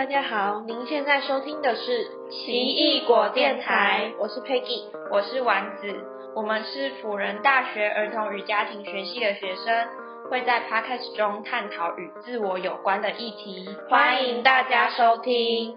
[0.00, 1.82] 大家好，您现在收听的是
[2.30, 5.94] 奇异果电台，我是 Peggy，我是丸子，
[6.34, 9.88] 我们是辅仁大学儿童与家庭学系的学生，
[10.30, 15.76] 会在 Podcast 中探讨与自我有关的议题，欢迎大家收听。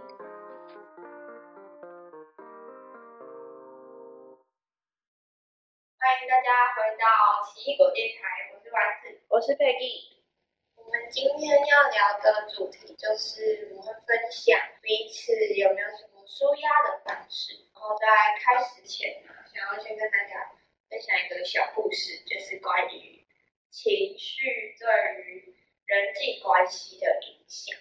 [6.00, 10.13] 欢迎大家回到奇异果电台，我是丸子，我是 Peggy。
[11.14, 17.54] 今天要聊的主题就是我们会分享彼此有没有什么舒压的方式。
[17.72, 18.08] 然后在
[18.40, 20.52] 开始前呢，想要先跟大家
[20.90, 23.24] 分享一个小故事，就是关于
[23.70, 25.56] 情绪对于
[25.86, 27.78] 人际关系的影响。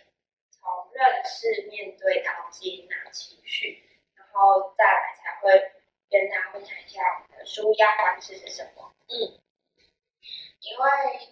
[0.50, 3.82] 从认识、面对到接纳情绪，
[4.14, 5.72] 然后再来才会
[6.10, 8.94] 跟大家分享一下我们的舒压方式是什么。
[9.08, 9.40] 嗯，
[10.60, 11.28] 因为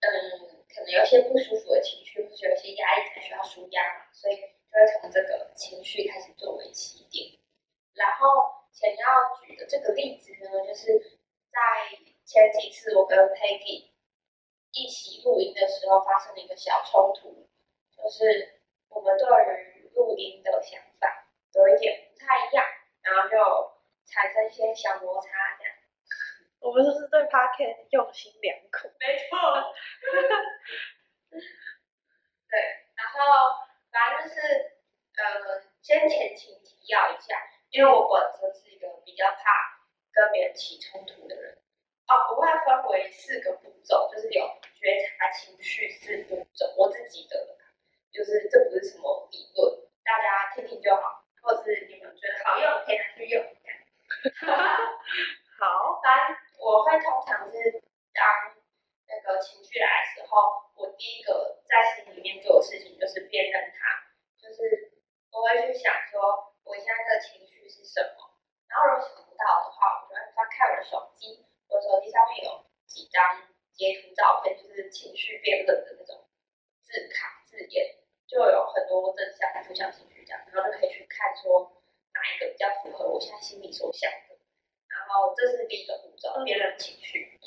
[0.00, 0.53] 嗯。
[0.74, 7.38] 可能有些不舒服的情绪，或者有些压力才需要舒压嘛，所以就会从这个情绪开始作为起点。
[7.94, 10.98] 然后想要举的这个例子呢，就是
[11.48, 11.58] 在
[12.24, 13.92] 前几次我跟 Peggy
[14.72, 17.48] 一起录音的时候发生了一个小冲突，
[17.96, 19.24] 就是我们对
[19.78, 22.64] 于录音的想法有一点不太一样，
[23.02, 23.36] 然后就
[24.10, 25.72] 产生一些小摩擦这样。
[26.58, 28.90] 我们都是对 p a r k e t 用心良苦。
[28.98, 29.28] 没错。
[32.48, 32.58] 对，
[32.96, 33.52] 然后
[33.92, 34.40] 反正就是，
[35.14, 39.80] 呃，先前情提要一下，因为我本身是一个比较怕
[40.12, 41.58] 跟别人起冲突的人。
[42.06, 44.44] 哦，我会分为四个步骤，就是有
[44.74, 47.56] 觉察情绪四步骤，我自己的，
[48.12, 53.44] 就是这不是什么理论，大家听听就好，或是你们觉得好用可以拿去用。
[55.58, 56.36] 好，反正。
[56.56, 57.82] 我会通常是
[58.14, 58.24] 当
[59.04, 64.00] 那个情绪来的时候，我第一个在心里面做的事情就是辨认它，
[64.40, 64.64] 就是
[65.28, 68.32] 我会去想说我现在的情绪是什么，
[68.66, 73.44] 然后如果想不到的话，我就会翻开我的手机，我手机上面有几张
[73.74, 76.24] 截图照片，就是情绪辨认的那种
[76.80, 79.12] 字卡字眼，就有很多
[79.74, 81.72] 像、情绪这样，然后就可以去看说
[82.12, 84.36] 哪一个比较符合我现在心里所想的。
[84.88, 87.38] 然后这是第一个步骤，辨认情绪。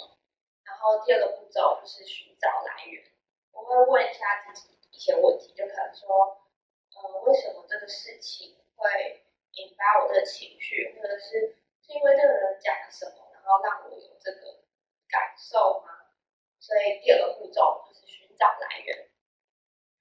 [0.63, 3.03] 然后第二个步骤就是寻找来源。
[3.51, 6.45] 我会问一下自己一些问题，就可能说，
[6.93, 9.23] 呃，为什么这个事情会
[9.53, 14.61] 引发我的情绪，或者是是因为这个人讲了什么，然后让我有这个
[15.09, 16.11] 感受吗？
[16.59, 19.09] 所以第二个步骤就是寻找来源。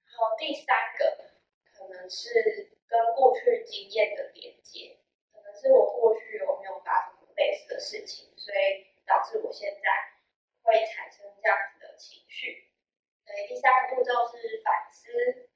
[0.05, 1.26] 然后第三个
[2.09, 4.97] 是跟过去经验的连接，
[5.33, 7.27] 可能是我过去有没有发生过。
[7.37, 9.89] 类似的事情，所以导致我现在
[10.63, 12.73] 会产生这样子的情绪。
[13.23, 15.47] 所以第三个步骤是反思，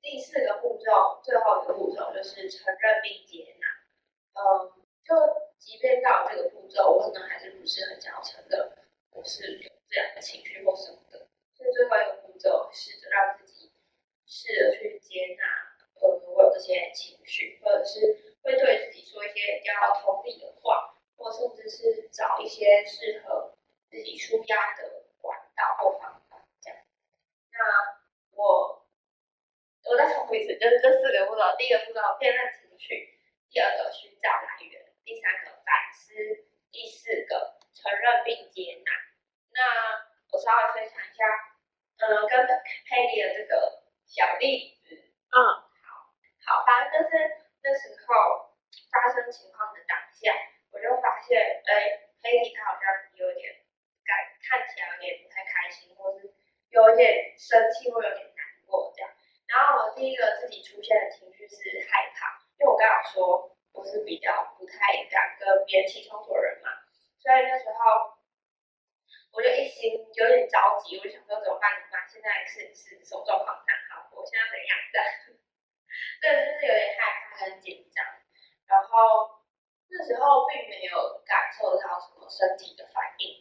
[0.00, 3.68] 第四个步骤，最后一个步骤就是承认并接纳。
[4.40, 4.72] 嗯，
[5.04, 5.12] 就
[5.58, 8.72] 即便到这个步骤，我可能还是不是很想要承认
[9.10, 11.28] 我是有这样的情绪或什么的。
[11.52, 13.70] 所以最后一个步骤，试着让自己
[14.24, 20.94] 试着去接纳，可能我有这些情绪，或者是会对自己说一些比较同理的话。
[21.18, 23.56] 或甚至是找一些适合
[23.88, 26.78] 自己舒压的管道或方法，这样。
[27.50, 27.56] 那
[28.36, 28.84] 我
[29.88, 33.18] 我再重复一次，就是这四个步骤：第一个步骤辨认情绪，
[33.48, 36.12] 第二个寻找来源，第三个反思，
[36.70, 38.92] 第四个承认并接纳。
[39.56, 41.24] 那我稍微分享一下，
[41.96, 42.46] 嗯，跟
[42.84, 44.94] 佩蒂的这个小例子。
[45.32, 45.64] 嗯，
[46.46, 47.18] 好，好，反正就是
[47.62, 48.54] 那时候
[48.94, 50.30] 发生情况的当下。
[50.70, 51.34] 我就发现，
[51.66, 52.86] 哎，黑体他好像
[53.18, 53.50] 有点
[54.06, 56.30] 感，看起来有点不太开心，或是
[56.70, 59.10] 有点生气，或有点难过这样。
[59.48, 61.56] 然后我第一个自己出现的情绪是
[61.90, 66.70] 害怕，因为我刚刚说我是比较不太敢跟别人起冲突的人嘛，
[67.18, 68.20] 所以那时候
[69.32, 71.74] 我就一心有点着急，我就想说怎么办？
[71.74, 72.06] 怎么办？
[72.06, 73.56] 现在是是什么状况？
[73.90, 74.70] 好，我现在怎样？
[76.20, 78.04] 对，就是有点害怕，很紧张，
[78.66, 79.34] 然后。
[79.88, 83.38] 那时候并没有感受到什么身体的反应。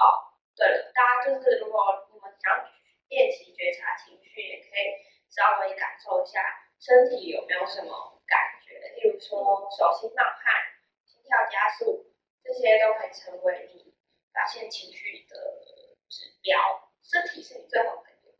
[0.00, 2.72] 哦，对了，大家就是如果你们想
[3.10, 4.96] 练习觉察情绪，也可以
[5.28, 6.40] 稍微感受一下
[6.80, 10.72] 身体有没有什么感觉，例如说手心冒汗、
[11.04, 12.10] 心跳加速，
[12.42, 13.94] 这些都可以成为你
[14.32, 15.36] 发现情绪的
[16.08, 16.90] 指标。
[17.02, 18.32] 身体是你最好的朋友。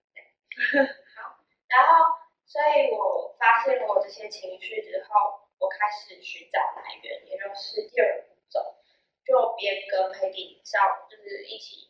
[1.21, 2.24] 好，然后，
[2.55, 5.43] 所以我发现我这些情绪之后。
[5.57, 8.77] 我开始寻找来源，也就是第二步骤，
[9.25, 11.89] 就边跟佩蒂上就是一起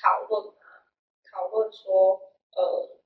[0.00, 0.86] 讨论嘛，
[1.28, 2.20] 讨论说，
[2.54, 3.00] 呃，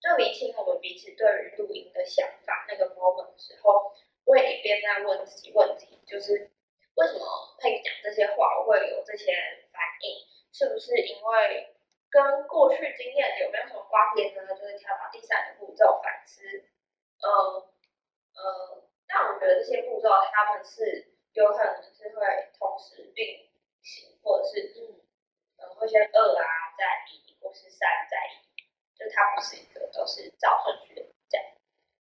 [0.00, 3.92] 就理清我们彼此对于录音的想法那个 moment 的时候，
[4.24, 6.50] 我也一边在问自己问题，就是
[6.94, 7.26] 为什么
[7.58, 9.34] 佩蒂讲这些话我会有这些
[9.72, 10.24] 反应？
[10.52, 11.73] 是不是因为
[12.14, 14.46] 跟过去经验有没有什么关联呢？
[14.46, 16.46] 就是跳到第三个步骤反思，
[17.18, 17.28] 呃
[18.38, 23.50] 呃，但我觉得这些步骤他们是有可能是会同时并
[23.82, 25.02] 行，或者是嗯，
[25.58, 26.46] 可能会先二啊
[26.78, 28.62] 再一，或是三再一，
[28.94, 31.44] 就它不是一个都是照顺序的这样。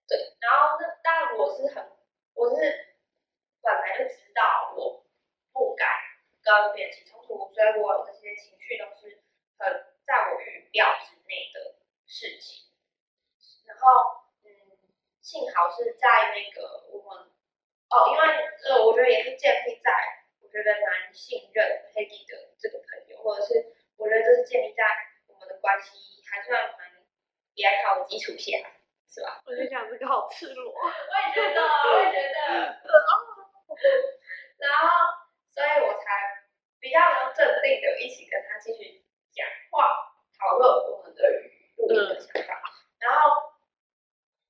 [0.07, 1.89] 对，然后那当然我是很，
[2.35, 2.61] 我是
[3.63, 5.03] 本来就知道我
[5.55, 5.89] 不敢
[6.43, 9.23] 跟别人起冲突，所以我有这些情绪都是
[9.57, 11.77] 很在我预料之内的
[12.07, 12.71] 事情。
[13.67, 13.87] 然后
[14.45, 14.51] 嗯，
[15.21, 17.31] 幸好是在那个我们
[17.91, 18.23] 哦，因为
[18.69, 19.93] 呃，我觉得也是建立在
[20.41, 24.85] 我觉得蛮信任 Peggy 的这个朋友，或者是我觉得这是建立在
[25.29, 26.91] 我们的关系还算蛮
[27.55, 28.59] 良好的基础下，
[29.09, 29.43] 是吧？
[29.47, 30.73] 我就想这个好赤裸。
[30.75, 32.39] 我也觉得，我也觉得。
[34.59, 34.89] 然后，
[35.51, 36.45] 所以我才
[36.79, 42.61] 比较能镇定的一起跟他继续讲话，讨论我们对于录音的想法。
[43.01, 43.53] 然后，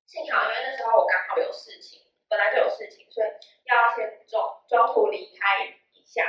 [0.05, 3.27] 幸好因为那时候我刚好有事情，本来就有事情，所以
[3.65, 6.23] 要先中中途离开一下。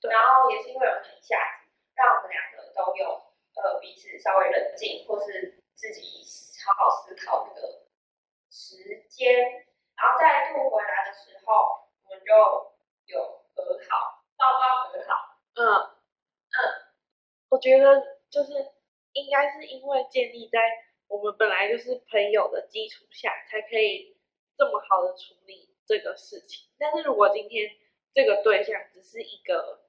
[0.00, 3.06] 对然后也是因为有那一下子，让我们两个都有
[3.54, 6.24] 呃彼此稍微冷静，或是自己
[6.66, 7.86] 好好思考那个
[8.50, 9.38] 时间，
[9.94, 12.34] 然后再度回来的时候，我们就
[13.06, 13.22] 有
[13.54, 15.36] 和好，抱抱和好。
[15.54, 16.58] 嗯嗯，
[17.50, 18.52] 我觉得就是
[19.12, 20.58] 应该是因为建立在
[21.08, 24.16] 我们本来就是朋友的基础下，才可以
[24.56, 26.68] 这么好的处理这个事情。
[26.78, 27.70] 但是如果今天
[28.12, 29.88] 这个对象只是一个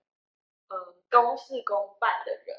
[0.69, 2.57] 嗯公事公办的人，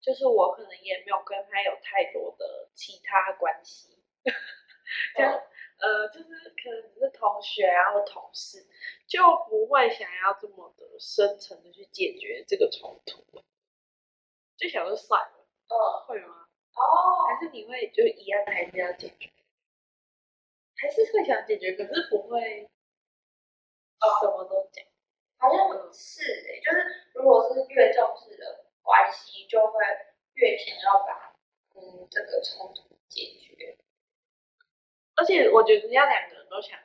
[0.00, 5.42] 就是我可能也没有跟他有太多的其他关系， 就、嗯
[5.82, 8.66] 呃就是可能只是同学啊或同事，
[9.08, 13.42] 就不会想要这么的深层的去解决这个冲突，
[14.56, 16.41] 就想说算了，嗯，会吗？
[16.74, 19.30] 哦，还是你会就一样还是要解决？
[20.76, 22.68] 还是会想解决，可是不会
[24.20, 24.84] 什么都讲。
[25.38, 29.72] 好像是诶、就是如果是越重视的关系，就会
[30.34, 31.34] 越想要把
[31.74, 33.76] 嗯这个冲突解决。
[35.14, 36.78] 而且我觉得要两个人都想，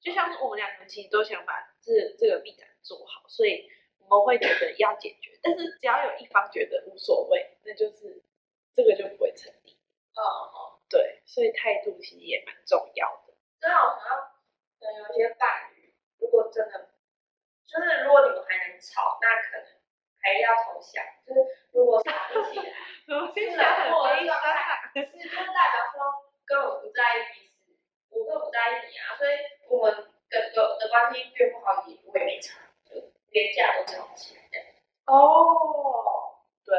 [0.00, 5.38] 就像是我们两个人其实都想把这这个闭展做好，所以我们会觉得要解决。
[5.42, 8.22] 但是只要有一方觉得无所谓，那就是
[8.74, 9.78] 这个就不会成立。
[10.14, 13.34] 哦哦，对，所以态度其实也蛮重要的。
[13.60, 14.16] 真的，我想要
[14.78, 16.90] 可能有一些伴侣，如果真的
[17.66, 19.66] 就是如果你们还能吵，那可能
[20.20, 21.02] 还要投降。
[21.26, 21.40] 就是
[21.72, 22.64] 如果吵不起来，
[23.06, 25.98] 是冷漠的状态，是就是代表说
[26.46, 27.74] 根本不在意彼此，
[28.10, 29.34] 我根本不在意你啊，所以
[29.68, 29.90] 我们
[30.30, 32.94] 的的的关系越不好，也我也没差，就
[33.30, 34.40] 连架都吵不起来。
[35.06, 36.76] 哦，对，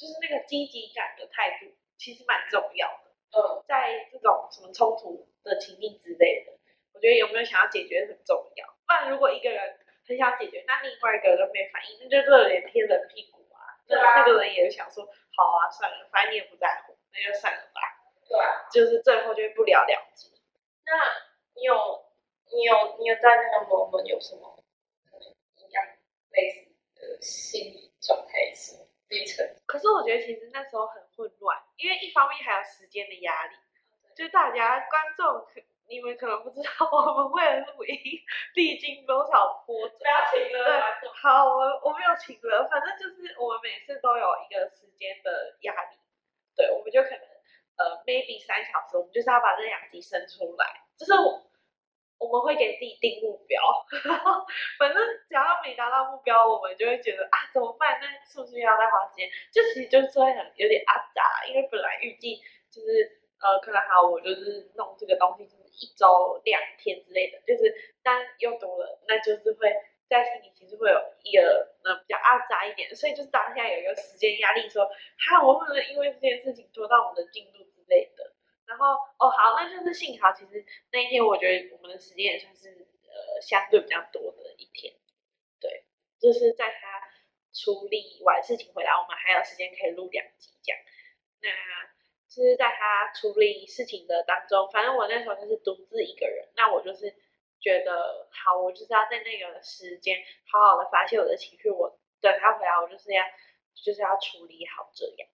[0.00, 1.68] 就是那个积极感的态度，
[1.98, 3.12] 其实蛮重要的。
[3.36, 6.56] 嗯，在这种什么冲突的情境之类的，
[6.94, 8.66] 我觉得有没有想要解决很重要。
[8.88, 13.60] 不然如果一个人很想解决，那另外一个人没反应，那就热脸贴冷屁股啊。
[13.86, 17.80] 那对啊那个人也想说，好啊，算了，反正你也不在乎，那就算了吧。
[18.26, 18.66] 对啊。
[18.72, 20.32] 就是最后就会不了了之。
[20.86, 20.96] 那
[21.54, 21.76] 你有
[22.50, 24.64] 你有你有在那个 moment 有什么
[25.04, 25.84] 可能一样
[26.30, 29.44] 类似的心理状态是吗历程？
[29.66, 33.56] 可是我觉得其实那时候很混乱，因为一方面还有时间的压力，
[34.16, 37.98] 就大家观众可你们可能不知道， 我们为了录音
[38.54, 39.98] 历经多少波折。
[39.98, 40.64] 不要请了，
[41.02, 41.10] 对。
[41.20, 45.98] 好，我我没有请了，反正就是我们每次都有一个时间的压力，
[46.56, 47.20] 对，我们就可能
[47.76, 51.42] 呃 maybe 三小时，我们就是要把这两集生出来，就是我
[52.20, 53.56] 我们会给自己定目标，
[54.04, 54.44] 然后
[54.78, 57.98] 反正只要没达到目标，我们就会觉得啊怎么办？
[57.98, 59.24] 那是不是要再花时间？
[59.50, 62.36] 就其实就是会很有点阿杂，因为本来预计
[62.70, 67.72] 就是呃可能好，我就是弄这个东西就是一周两天之类的，就是
[68.04, 69.72] 但又多了，那就是会
[70.06, 78.36] 在心里其实会有一个呃比较阿杂一点，所以就是当下有一个时间压力说，哈，我不能因为这件事情拖到我们的进度之类的。
[78.70, 84.94] 然后哦好，那就是幸好其实那一天我觉得我们的时间也算是呃相对比较多的一天，
[85.58, 85.84] 对，
[86.20, 87.02] 就是在他
[87.52, 90.80] 处理完事情回来，我们还有时间可以录两集这样。
[91.42, 91.50] 那
[92.28, 97.12] 就是在他处理事情的当中，反正我那时候就是独自一个人，那我就是
[97.58, 103.24] 觉得好，我就是要在那个时间好好的发泄我的情绪，我等他回来，我就是要
[103.74, 105.28] 就是要处理好这样。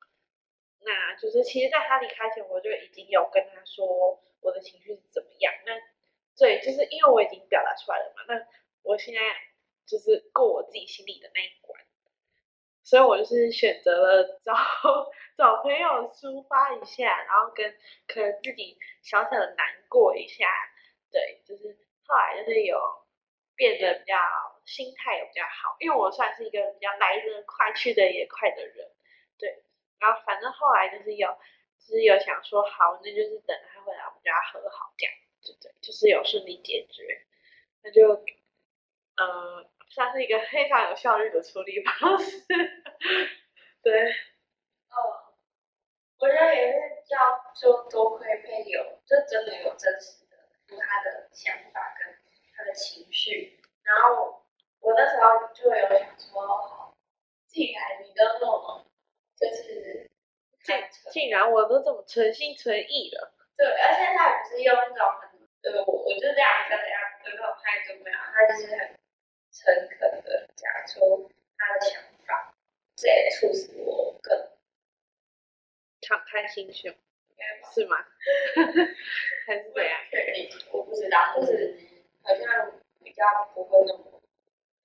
[0.81, 5.53] 那就是其实，在他离开前，我就已经有跟他说我的情绪是怎么样。
[5.65, 5.73] 那
[6.39, 8.47] 对，就是因为我已经表达出来了嘛，那
[8.83, 9.21] 我现在
[9.87, 11.81] 就是过我自己心里的那一关，
[12.85, 14.55] 所以我就是选择了找
[15.37, 17.75] 找朋友抒发一下，然后跟
[18.07, 20.47] 可能自己小小的难过一下。
[21.11, 22.79] 对，就是后来就是有
[23.55, 24.15] 变得比较
[24.67, 28.93] 心态也比较好，因为我算是一个比较来得快去得也快的人。
[29.39, 29.65] 对，
[29.99, 31.29] 然后反正后来就是有，
[31.79, 35.15] 就是有想说好，那就是等他回来，我们就要和好这样。
[35.43, 37.25] 对对，就是有顺利解决，
[37.83, 38.25] 那就，
[39.17, 42.45] 呃，算是一个非常有效率的处理方式。
[43.81, 44.95] 对，嗯，
[46.19, 50.37] 我觉得也是要就多亏配有，就真的有真实的
[50.67, 52.19] 他的想法跟
[52.57, 54.43] 他的情绪，然后
[54.81, 56.93] 我那时候就有想说，
[57.47, 58.85] 既然你都那么，
[59.37, 60.11] 就是
[60.65, 60.75] 竟
[61.13, 65.31] 竟然我都这么诚心诚意的，对，而且他也不是用那种很。
[65.63, 68.99] 对，我我就这样跟人家的那种态度没有，他就是很
[69.53, 72.53] 诚恳的讲出他的想法，
[72.97, 74.37] 这也促使我更
[76.01, 76.93] 敞开心胸，
[77.73, 77.99] 是吗？
[79.47, 79.97] 还是怎样？
[80.11, 80.51] 确定？
[80.73, 81.79] 我不知道，就是
[82.25, 82.73] 好像
[83.05, 83.25] 比较
[83.55, 84.21] 不会那么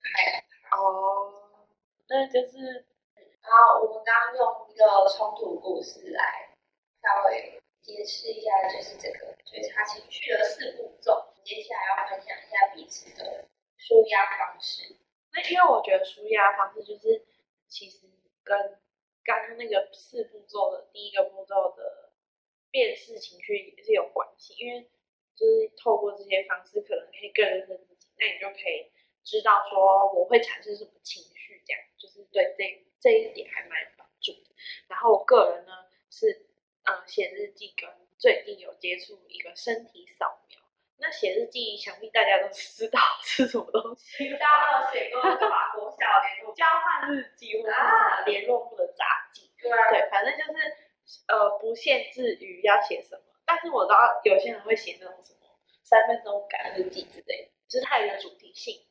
[0.00, 0.44] 开。
[0.76, 1.66] 哦，
[2.08, 2.86] 那就是，
[3.42, 6.48] 然后我们刚刚用一个冲突故事来
[7.02, 7.58] 稍微。
[7.82, 11.34] 解释一下，就是这个觉察情绪的四步骤。
[11.42, 14.94] 接下来要分享一下彼此的舒压方式。
[15.32, 17.26] 那因为我觉得舒压方式就是，
[17.66, 18.06] 其实
[18.44, 18.78] 跟
[19.24, 22.12] 刚刚那个四步骤的第一个步骤的
[22.70, 24.54] 辨识情绪也是有关系。
[24.54, 24.88] 因为
[25.34, 28.92] 就是透过这些方式，可能可以更认识自己，那你就可以
[29.24, 34.54] 知道说我会产生什么情绪，这样就是对这这一点还蛮有帮助的。
[34.86, 35.72] 然后我个人呢
[36.08, 36.46] 是。
[36.84, 40.58] 嗯，写日记跟最近有接触一个身体扫描。
[40.98, 44.30] 那写日记，想必大家都知道是什么东西。
[44.38, 45.50] 大家都写过什么？
[45.74, 49.50] 国小联络交换日记，或者是什么联络部的杂记。
[49.58, 50.76] 对对，反正就是
[51.28, 53.22] 呃，不限制于要写什么。
[53.44, 55.38] 但是我知道有些人会写那种什么
[55.82, 58.84] 三分钟感日记之类的，就是它有个主题性。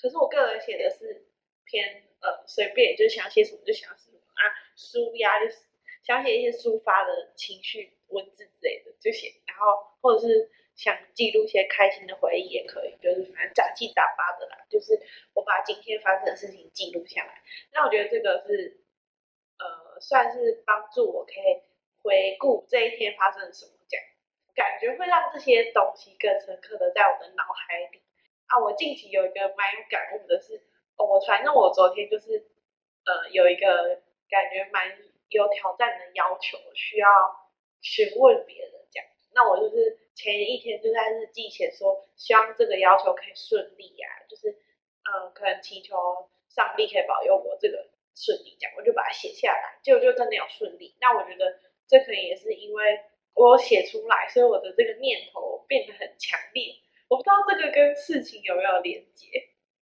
[0.00, 1.26] 可是我个人写的是
[1.64, 5.58] 偏呃随便，就是想写什么就想写什么啊，舒压就是。
[6.04, 14.66] 想写一些抒发的情绪文字之类的就写，然后或者是想记录一些开心的回忆也可以，就是反正杂七杂八的啦。
[14.68, 15.00] 就是
[15.32, 17.42] 我把今天发生的事情记录下来，
[17.72, 18.84] 那我觉得这个是
[19.58, 21.62] 呃算是帮助我可以
[22.02, 24.04] 回顾这一天发生了什么，这样
[24.54, 28.02] 感觉会让这些东西更深刻的在我的脑海里。
[28.46, 30.60] 啊，我近期有一个蛮有感悟的是，
[30.98, 32.44] 我反正我昨天就是
[33.06, 35.13] 呃有一个感觉蛮。
[35.28, 37.08] 有挑战的要求，需要
[37.80, 39.08] 询问别人这样。
[39.34, 45.96] 那我就是前一天就在日记写说，希望这个要求可以顺利呀，就是嗯，可能祈求
[46.48, 48.74] 上帝可以保佑我这个顺利这样。
[48.76, 50.96] 我就把它写下来，结果就真的有顺利。
[51.00, 53.00] 那我觉得这可能也是因为
[53.34, 56.74] 我写出来，所以我的这个念头变得很强烈。
[57.08, 59.26] 我不知道这个跟事情有没有连接，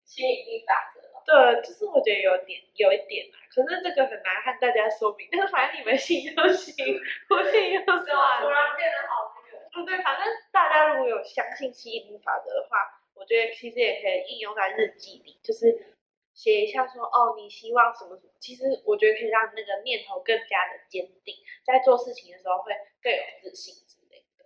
[0.06, 0.91] 吸引力法则。
[1.25, 5.28] 对，就是我觉得有点有一点啊，可是这个很难和大家说明。
[5.32, 6.75] 但是反正你们信就信，
[7.30, 8.42] 不信就算。
[8.42, 9.63] 突然变得好那个。
[9.74, 12.78] 嗯，对，反正大家如果有相信吸引力法则的话，
[13.16, 15.96] 我觉得其实也可以应用在日记里，就是
[16.34, 18.34] 写一下说哦，你希望什么什么。
[18.40, 21.36] 其实我觉得可以让那个念头更加的坚定，
[21.66, 24.44] 在做事情的时候会更有自信之类的。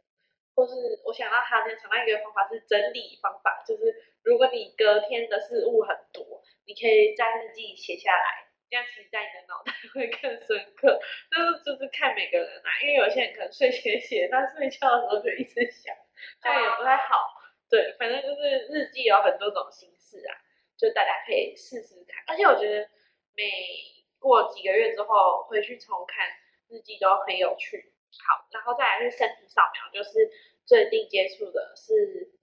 [0.54, 3.82] 或是我想到还有想到一个方法是整理方法，就是
[4.22, 6.15] 如果你隔天的事物很多。
[6.76, 11.00] 可以在日记写下来，这样其实在你的脑袋会更深刻。
[11.32, 15.96] 但是就是看每个人啊，因为有些人可能睡前写，但睡觉的时候就一直想，
[16.44, 17.32] 这样也不太好。
[17.70, 20.36] 对，反正就是日记有很多种形式啊，
[20.78, 22.24] 就大家可以试试看。
[22.28, 22.88] 而且我觉得
[23.36, 23.44] 每
[24.20, 26.28] 过几个月之后回去重看
[26.70, 27.94] 日记都很有趣。
[28.28, 30.30] 好，然后再来是身体扫描，就是
[30.66, 32.35] 最近接触的是。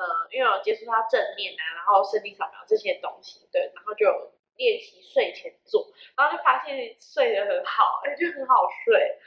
[0.00, 9.18] 呃，因为我接触到正面啊，然后身体扫描这些东西，对，然后就练习睡前做，然后就发现睡得很好，哎，就很好睡。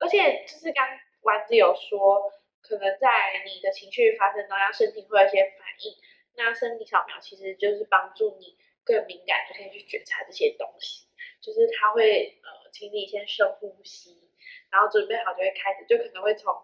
[0.00, 0.88] 而且就是刚
[1.20, 5.94] 丸子有说，可能在你的情绪发生当下，身体会有一些反应，
[6.34, 11.08] 那身体扫描其实就是帮助你更敏感，就可以去觉察这些东西。
[11.42, 14.30] 就是他会呃，请你先深呼吸，
[14.70, 16.54] 然后准备好就会开始，就可能会从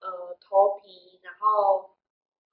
[0.00, 1.93] 呃头皮，然后。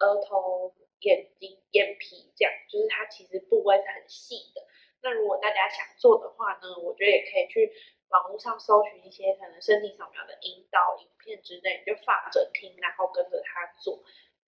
[0.01, 4.65] 额头、眼睛、眼皮这样，就是它其实部位是很细的。
[5.03, 7.71] 那如果大家想做的话呢，我觉得也可以去
[8.09, 14.03] 网络上搜寻一些可能身体扫描的引导影片之类，你就放着听，然后跟着它做，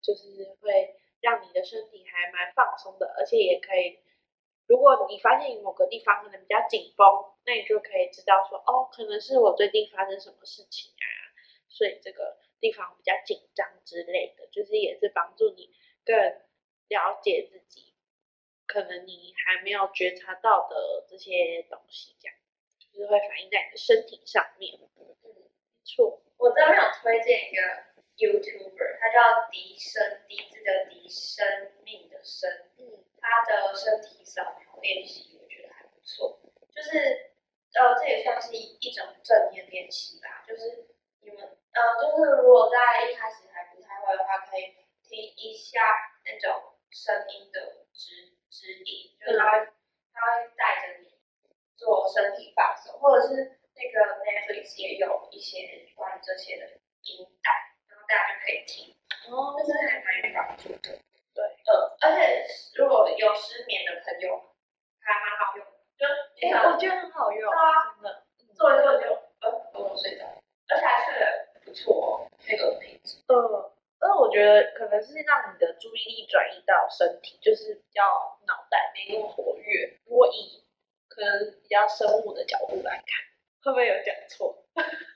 [0.02, 4.00] 就是会让你的身体还蛮放松的，而且也可以，
[4.66, 7.06] 如果你发现你某个地方可能比较紧绷，
[7.46, 11.06] 那你就可以知道说，哦，可能是我最近发生什么事情啊，
[11.68, 15.70] 所以这个地方比较紧张之类的，就是也是帮助你
[16.06, 16.16] 更
[16.88, 17.94] 了解自己，
[18.68, 22.38] 可能你还没有觉察到的这些东西，这样
[22.80, 24.80] 就是会反映在你的身体上面。
[24.98, 26.22] 嗯，没错。
[26.38, 27.62] 我这边有推荐一个
[28.18, 32.50] YouTuber，他叫笛声，笛子的笛，生命的生。
[32.78, 36.40] 嗯，他的身体扫描练习我觉得还不错，
[36.74, 37.32] 就是
[37.74, 40.44] 呃，这也算是一一种正念练习吧。
[40.48, 40.88] 就是
[41.22, 44.74] 你们呃，就是如果在一开始还不太会的话，可以
[45.04, 45.82] 听一下
[46.26, 49.68] 那种声音的指指引，就是他会
[50.14, 51.14] 他会带着你
[51.78, 56.66] 做身体放松，或者是那个 Netflix 也有一些关于这些的
[57.04, 57.52] 音带，
[57.88, 58.96] 然后大家就可以听，
[59.32, 61.00] 哦就是还蛮有帮助的。
[61.34, 62.46] 对，呃，而且
[62.76, 64.42] 如果有失眠的朋友，
[65.00, 66.06] 还蛮好用的，就
[66.42, 68.26] 你哎、可能我觉得很好用，对啊真的。
[68.60, 69.08] 做一做就
[69.40, 70.26] 呃，我睡着，
[70.68, 73.16] 而且还睡得不错哦，那个品质。
[73.30, 78.06] 嗯，但我觉得可能就是让你的注意力转移到身体，就是比较
[78.46, 79.98] 脑袋没那么活跃。
[80.06, 80.62] 如果以
[81.08, 83.10] 可能比较生物的角度来看，
[83.66, 84.54] 会不会有讲错？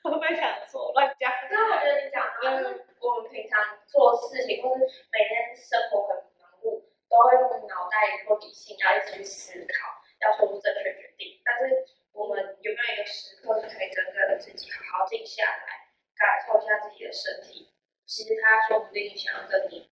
[0.02, 0.90] 会不会讲错？
[0.94, 1.30] 乱讲？
[1.46, 4.82] 但是我觉得你讲的，就是我们平常做事情，或是
[5.14, 9.94] 每天生活很忙碌，都会用脑袋或理性要一直去思考，
[10.26, 11.38] 要做出正确决定。
[11.46, 15.86] 但是我们有没有一个时刻是可以真正的自己好好静下来，
[16.18, 17.70] 感受一下自己的身体？
[18.06, 19.90] 其实他说不定想要跟你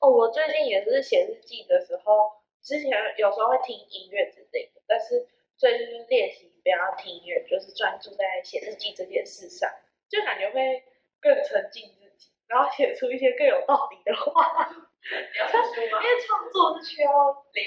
[0.00, 2.30] 哦，我最近也是写日记的时候，
[2.62, 9.70] 之前有时候会听音乐之类的，但是最近就是练习不要听音乐，就是专注在写日记这件事上，
[10.08, 10.84] 就感觉会
[11.20, 14.68] 更沉浸自己，然后写出一些更有道理的话。
[15.04, 16.08] 你要出书吗 因？
[16.08, 17.10] 为创作是需要
[17.52, 17.64] 灵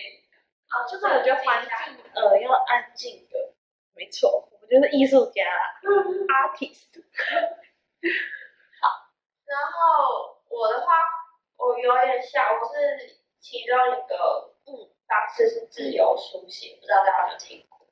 [0.70, 3.54] 啊，就是我觉得环境呃要安静的，
[3.96, 5.80] 没错，我们就是艺术家啦，
[6.50, 6.90] artist。
[8.82, 9.10] 好
[9.46, 10.94] 然后我的话，
[11.58, 14.72] 我有点像，我是其中一个嗯
[15.08, 17.88] 方式是自由书写，不知道大家有没有听过？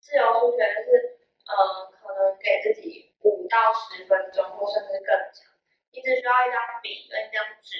[0.00, 5.50] 自由书写就是呃，可能给自己五到十分钟，或甚至更长，
[5.90, 7.76] 你只需要一张笔跟一张纸，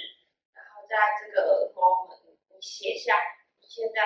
[0.55, 3.14] 然后在这个 moment 你写下
[3.61, 4.01] 你现在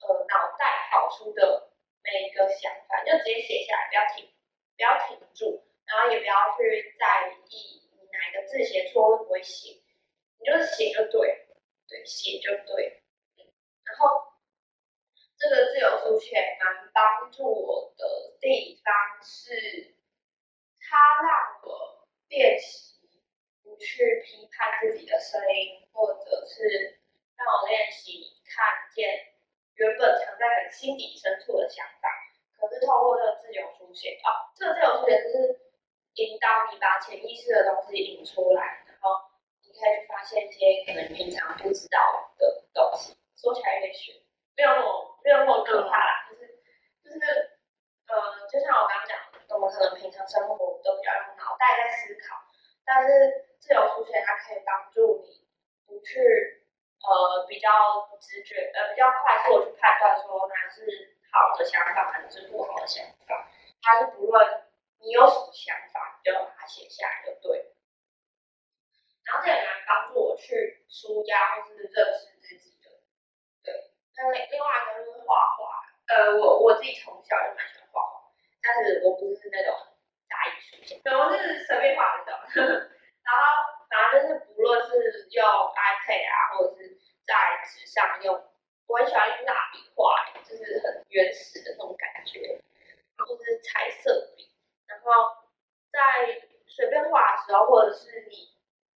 [0.00, 1.72] 呃脑袋跑出的
[2.02, 4.30] 每一个想法，就直接写下来，不要停，
[4.76, 5.66] 不要停住。
[5.90, 9.79] 然后也不要去在意你哪一个字写错会不会写，
[10.40, 11.46] 你就写就对，
[11.86, 13.04] 对，写就对。
[13.84, 14.32] 然后
[15.36, 19.94] 这个自由书写蛮帮助我的地方是，
[20.80, 22.96] 它让我练习
[23.62, 27.00] 不去批判自己的声音，或者是
[27.36, 29.34] 让我练习看见
[29.74, 32.08] 原本藏在很心底深处的想法。
[32.56, 35.60] 可是透过这个自由书写，哦，这个自由书写就是
[36.14, 38.84] 引导你把潜意识的东西引出来，
[39.80, 41.98] 再去发现一些可能平常不知道
[42.36, 43.16] 的东西。
[43.36, 44.14] 说起来有点悬，
[44.56, 46.60] 没有那么没有那么可怕啦，就是
[47.02, 47.58] 就是
[48.06, 52.36] 呃，就像我刚刚讲的，我们可能平常生活都比较用脑袋在思考，
[52.84, 55.48] 但是自由书写它可以帮助你
[55.86, 56.20] 不去
[57.00, 57.68] 呃比较
[58.20, 63.48] 直觉呃比较快速的去判断说哪是好的想法，哪个是不好的想法，
[63.80, 64.68] 它是不论
[65.00, 67.72] 你有什么想法，你就把它写下来就对了。
[69.24, 72.90] 然后这也蛮帮助我去舒压或是认识自己的。
[73.62, 73.72] 对，
[74.16, 79.76] 那另另外一个就是画画，呃，我我自己从小就蛮喜欢画画，但是我不是那种
[80.26, 82.66] 大艺术家，对，我是随便画的那种。
[83.22, 83.42] 然后
[83.88, 88.34] 反正就是不论是用 iPad 啊，或者是在纸上用，
[88.86, 92.60] 我很喜欢用蜡笔画，就是很原始的那种感觉，
[93.16, 94.50] 或者是彩色笔。
[94.86, 95.36] 然后
[95.90, 98.50] 在随便画的时候，或者是你，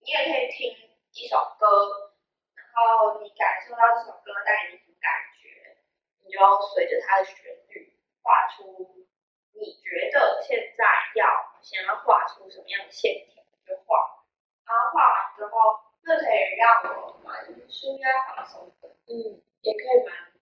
[0.01, 0.73] 你也可以听
[1.13, 2.15] 一首歌，
[2.55, 5.77] 然后你感受到这首歌带给你什么感觉，
[6.25, 7.37] 你就要随着它的旋
[7.69, 9.07] 律画出
[9.53, 10.85] 你觉得现在
[11.17, 11.27] 要
[11.63, 14.25] 想要画出什么样的线条就画，
[14.65, 19.41] 然后画完之后，这可以让我蛮舒压放松的，嗯。
[19.63, 20.33] 也可以蛮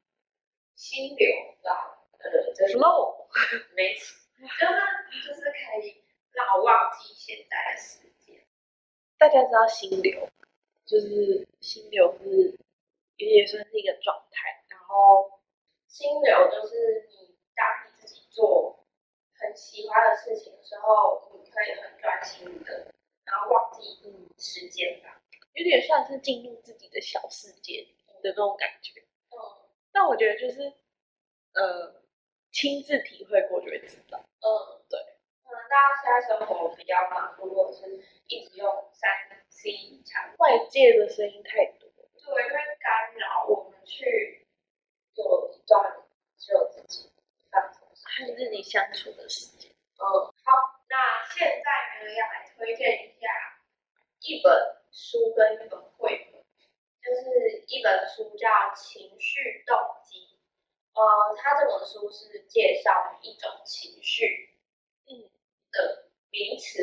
[0.77, 1.27] 心流
[1.61, 1.71] 的，
[2.21, 3.27] 呃，就是，flow，
[3.75, 8.41] 没错，就是就是可以让我忘记现在的时间。
[9.19, 10.29] 大家知道心流，
[10.87, 12.57] 就是心流是
[13.17, 15.41] 也算是一个状态，然后
[15.89, 18.87] 心流就是你当你自己做
[19.35, 24.31] 很喜欢的事情的时候，你可以很专心的，然后忘记嗯。
[24.39, 25.21] 时间吧。
[25.59, 29.01] 有点算是进入自己的小世界的那种感觉。
[29.31, 29.37] 嗯
[29.91, 30.73] 但我觉得就是
[31.55, 32.03] 呃，
[32.53, 34.19] 亲自体会过就会知道。
[34.19, 34.47] 嗯，
[34.89, 35.01] 对。
[35.43, 39.11] 可能大家现在生活比较忙碌，或者是一直用三
[39.49, 39.73] C
[40.05, 44.47] 产品，外界的声音太多，对，会干扰我们去
[45.15, 45.97] 有一段
[46.37, 47.11] 只有自己
[47.51, 47.89] 放松。
[47.89, 49.73] 和自己相处的时间。
[49.99, 50.05] 嗯，
[50.45, 53.27] 好，那现在呢，要来推荐一下
[54.21, 56.43] 一本书跟一本绘本，
[57.03, 60.39] 就是一本书叫《情绪动机》，
[61.01, 64.59] 呃，它这本书是介绍一种情绪，
[65.07, 65.31] 嗯，
[65.71, 66.83] 的名词，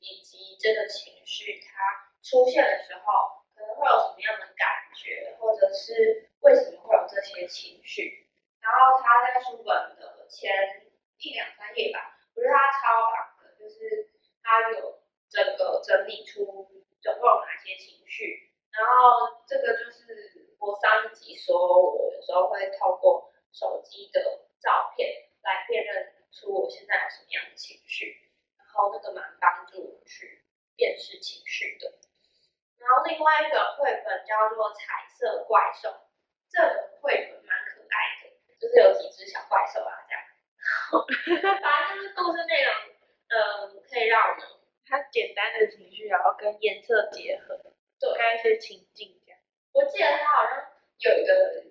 [0.00, 8.28] 以及这个情绪它出现的时候可能会有什么样的感觉，或者是为什么会有这些情绪。
[8.60, 10.50] 然后它在书本的前
[11.18, 14.10] 一两三页吧，我觉得它超棒的，就是
[14.42, 15.01] 它有
[15.32, 16.44] 整个整理出
[17.00, 18.52] 总共有哪些情绪。
[18.72, 24.20] 然后这个就是我上一集说，我有时候会透过手机的
[24.60, 25.08] 照片
[25.42, 30.44] 来辨认出我现在有什么样的情绪，然后那个蛮帮助我去
[30.76, 31.92] 辨识情绪的。
[32.78, 35.88] 然后另外一本绘本叫做《彩色怪兽》，
[36.50, 40.20] 这本绘本蛮可爱的，就是有几只小怪兽啊这样。
[41.60, 42.72] 反正就是故事内容，
[43.28, 44.48] 嗯，可以让我们
[44.92, 47.56] 他简单的情绪，然后跟颜色结合，
[47.98, 49.40] 对跟一些情境这样。
[49.72, 51.64] 我记得他好像有一个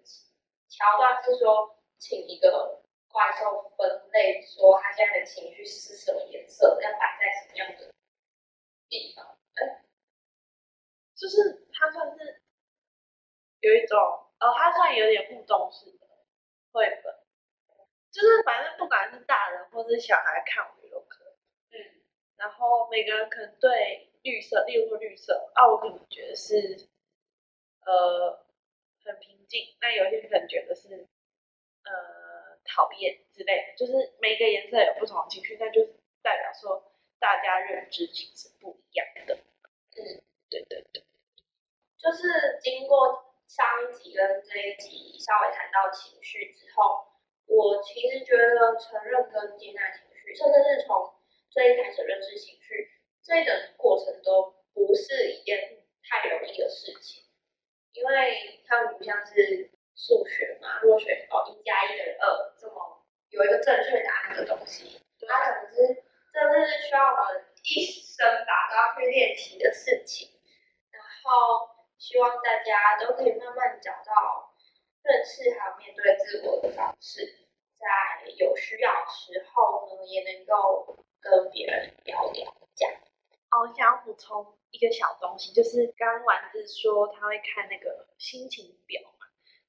[0.67, 7.93] 桥段是说，请一个怪兽分类，说他现在的情绪是什么颜色，要摆在什么样的
[8.89, 9.37] 地方。
[9.53, 9.85] 哎
[11.13, 12.41] 就是他算是
[13.59, 16.07] 有一种，哦，他算有点互动式的
[16.71, 17.13] 绘本，
[18.09, 20.65] 就是反正不管是大人或是小孩看，
[22.41, 26.89] 然后每个人可能对绿色，例如说绿色，啊，我可能觉得是
[27.85, 28.43] 呃
[29.05, 31.07] 很平静，那有些人可能觉得是
[31.85, 39.35] 呃讨厌之类的，就是每个颜色有不同的情绪，那就是代表说大家认知其实不一样的。
[39.35, 40.01] 嗯，
[40.49, 41.03] 对对对，
[41.99, 47.05] 就是经过上一集跟这一集稍微谈到情绪之后，
[47.45, 51.13] 我其实觉得承认跟接纳情绪，甚至是从
[51.51, 52.89] 最一开始认识情绪
[53.21, 57.23] 这一整个过程，都不是一件太容易的事情，
[57.91, 70.29] 因为它不像是数学嘛，若学哦一加一等于二这么有一个正确答案的东西，它可能是真的是需要我们一生吧都要去练习的事情。
[70.89, 74.55] 然后希望大家都可以慢慢找到
[75.03, 77.21] 认识还有面对自我的方式，
[77.81, 82.93] 在有需要的时候呢，也能够跟别人聊聊这样。
[83.49, 89.25] 哦，我想要补充一个小东西，就是刚丸子说他会看那个心情表嘛，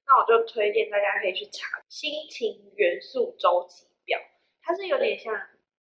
[0.06, 4.20] 那我就推荐大家可以去查心情元素周期表，
[4.62, 5.34] 它是有点像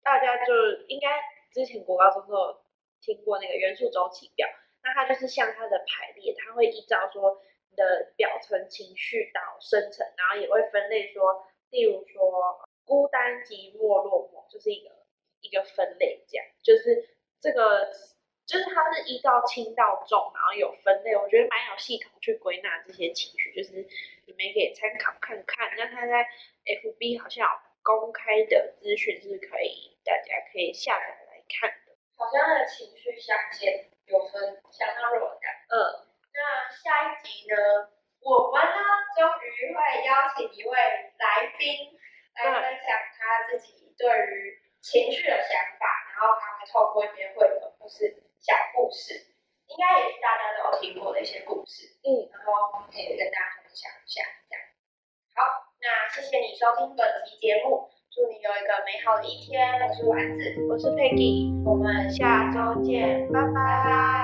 [0.02, 0.54] 大家就
[0.88, 1.20] 应该
[1.52, 2.64] 之前国高中都有
[3.02, 4.48] 听过那个元素周期表，
[4.82, 14.90] 那它就是像它的排列，它会依照说你的表层情绪到深层，然后也会分类说，例如说孤单、寂寞、落寞，就是一个
[15.40, 17.08] 一个分类这样，就是
[17.40, 17.90] 这个
[18.46, 23.88] 就是它是依照轻到重，然后有分类，我觉得蛮有系统去归纳这些情绪，就是
[24.26, 25.74] 你们也可以参考看看。
[25.76, 26.28] 那它在
[26.64, 31.96] FB 好像有公开的资讯是可以大家可以下载来看的。
[32.14, 35.50] 好像那个情绪象限有分相当弱感。
[35.70, 37.88] 嗯，那下一集呢，
[38.22, 38.78] 我们呢
[39.18, 40.74] 终于会邀请一位
[41.18, 41.90] 来宾
[42.38, 49.14] 来分享他自己对于情绪的想法，然后他会透过一些绘本或是小故事，
[49.66, 54.62] 应该也是大家都有听过的一些故事，嗯，然后可以跟大家分享一下，这样。
[55.35, 59.82] 好，那谢谢你收听本期节目，祝你有一个美好的一天。
[59.82, 64.21] 我是丸子，我是 Peggy，我们下周见，拜拜。